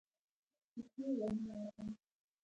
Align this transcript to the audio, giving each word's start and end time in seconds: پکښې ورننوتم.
پکښې 0.71 1.05
ورننوتم. 1.17 1.87